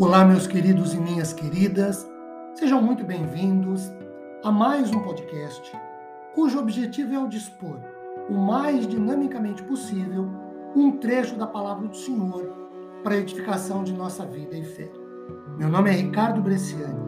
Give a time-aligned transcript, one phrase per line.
[0.00, 2.08] Olá, meus queridos e minhas queridas,
[2.54, 3.92] sejam muito bem-vindos
[4.44, 5.72] a mais um podcast
[6.36, 7.80] cujo objetivo é o dispor
[8.30, 10.30] o mais dinamicamente possível
[10.76, 12.48] um trecho da palavra do Senhor
[13.02, 14.88] para a edificação de nossa vida e fé.
[15.58, 17.00] Meu nome é Ricardo Bresciani,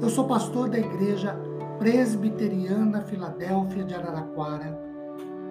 [0.00, 1.38] eu sou pastor da Igreja
[1.78, 4.80] Presbiteriana Filadélfia de Araraquara,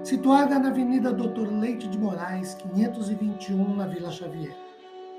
[0.03, 4.70] situada na Avenida Doutor Leite de Moraes, 521, na Vila Xavier.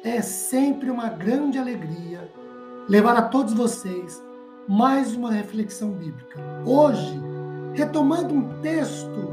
[0.05, 2.29] É sempre uma grande alegria
[2.89, 4.21] levar a todos vocês
[4.69, 6.41] mais uma reflexão bíblica.
[6.67, 7.21] Hoje,
[7.73, 9.31] retomando um texto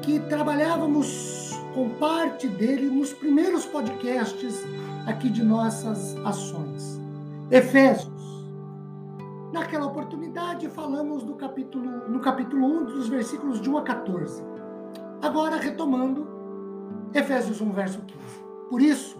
[0.00, 4.64] que trabalhávamos com parte dele nos primeiros podcasts
[5.06, 6.98] aqui de nossas ações.
[7.50, 8.46] Efésios.
[9.52, 14.42] Naquela oportunidade falamos do capítulo, no capítulo 1 dos versículos de 1 a 14.
[15.20, 16.26] Agora retomando
[17.12, 18.20] Efésios 1 verso 15.
[18.70, 19.17] Por isso,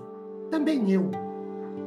[0.50, 1.10] também eu,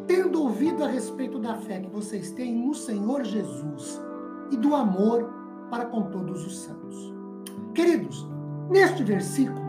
[0.07, 4.01] tendo ouvido a respeito da fé que vocês têm no Senhor Jesus
[4.51, 5.29] e do amor
[5.69, 7.13] para com todos os santos.
[7.73, 8.27] Queridos,
[8.69, 9.61] neste versículo,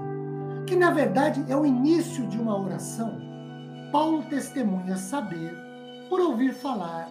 [0.66, 3.20] que na verdade é o início de uma oração,
[3.92, 5.54] Paulo testemunha saber,
[6.08, 7.08] por ouvir falar,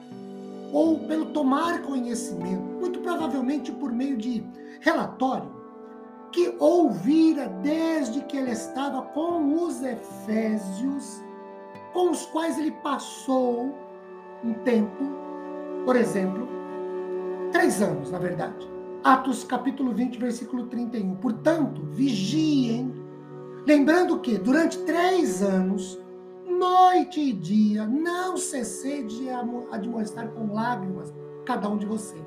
[0.74, 4.44] ou pelo tomar conhecimento, muito provavelmente por meio de
[4.80, 5.52] relatório,
[6.32, 11.22] que ouvira desde que ele estava com os Efésios
[11.94, 13.76] com os quais ele passou
[14.44, 15.04] um tempo,
[15.86, 16.48] por exemplo,
[17.52, 18.70] três anos, na verdade.
[19.04, 21.16] Atos capítulo 20, versículo 31.
[21.16, 22.94] Portanto, vigiem,
[23.66, 26.00] lembrando que durante três anos,
[26.48, 29.30] noite e dia, não cessei de
[29.72, 31.14] admoestar com lágrimas
[31.46, 32.26] cada um de vocês,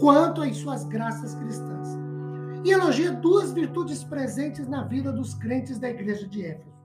[0.00, 1.88] quanto às suas graças cristãs.
[2.64, 6.77] E elogia duas virtudes presentes na vida dos crentes da igreja de Éfeso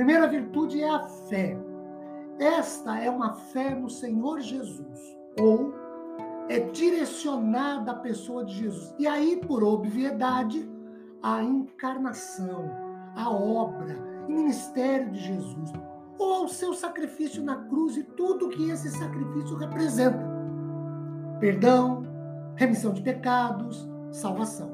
[0.00, 1.58] primeira virtude é a fé.
[2.38, 4.98] Esta é uma fé no Senhor Jesus,
[5.38, 5.74] ou
[6.48, 8.94] é direcionada à pessoa de Jesus.
[8.98, 10.66] E aí, por obviedade,
[11.22, 12.64] a encarnação,
[13.14, 13.94] a obra
[14.26, 15.70] e ministério de Jesus,
[16.18, 20.24] ou ao seu sacrifício na cruz e tudo que esse sacrifício representa:
[21.38, 22.06] perdão,
[22.56, 24.70] remissão de pecados, salvação.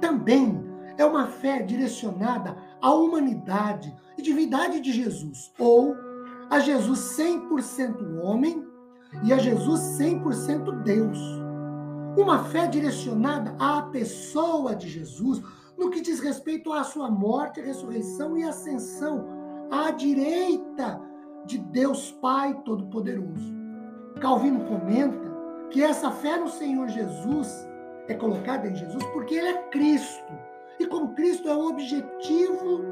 [0.00, 0.64] Também
[0.96, 5.94] é uma fé direcionada à humanidade e divindade de Jesus, ou
[6.50, 8.66] a Jesus 100% homem
[9.24, 11.18] e a Jesus 100% Deus.
[12.16, 15.42] Uma fé direcionada à pessoa de Jesus
[15.76, 19.26] no que diz respeito à sua morte, ressurreição e ascensão
[19.70, 21.00] à direita
[21.44, 23.54] de Deus Pai Todo-Poderoso.
[24.20, 25.36] Calvino comenta
[25.70, 27.68] que essa fé no Senhor Jesus
[28.08, 30.32] é colocada em Jesus porque ele é Cristo
[30.78, 32.82] e como Cristo é o objetivo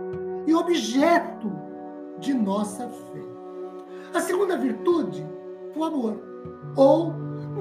[0.47, 1.53] e objeto
[2.19, 3.22] de nossa fé.
[4.12, 5.27] A segunda virtude,
[5.75, 6.21] o amor,
[6.77, 7.12] ou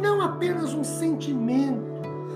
[0.01, 1.83] não apenas um sentimento,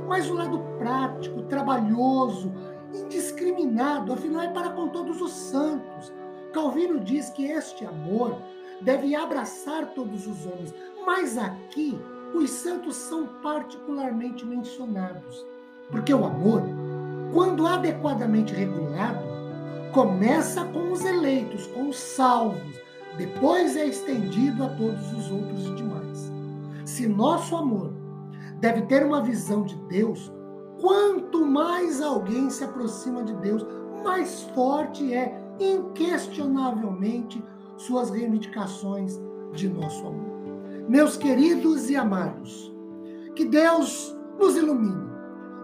[0.07, 2.51] mas o um lado prático, trabalhoso,
[2.93, 6.13] indiscriminado, afinal é para com todos os santos.
[6.53, 8.37] Calvino diz que este amor
[8.81, 10.73] deve abraçar todos os homens,
[11.05, 11.99] mas aqui
[12.33, 15.45] os santos são particularmente mencionados,
[15.89, 16.63] porque o amor
[17.33, 19.36] quando adequadamente regulado,
[19.97, 22.79] começa com os eleitos, com os salvos,
[23.17, 26.31] depois é estendido a todos os outros e demais.
[26.85, 27.91] Se nosso amor
[28.59, 30.31] deve ter uma visão de Deus,
[30.79, 33.65] quanto mais alguém se aproxima de Deus,
[34.03, 37.43] mais forte é, inquestionavelmente,
[37.75, 39.19] suas reivindicações
[39.53, 40.37] de nosso amor.
[40.87, 42.71] Meus queridos e amados,
[43.35, 45.06] que Deus nos ilumine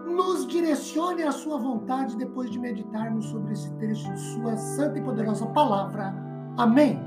[0.06, 5.02] nos direcione à sua vontade depois de meditarmos sobre esse trecho de sua santa e
[5.02, 6.14] poderosa palavra.
[6.56, 7.00] Amém.